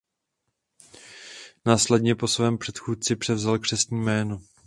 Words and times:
Následně 1.65 2.15
po 2.15 2.27
svém 2.27 2.57
předchůdci 2.57 3.15
převzal 3.15 3.59
křestní 3.59 4.01
jméno. 4.01 4.41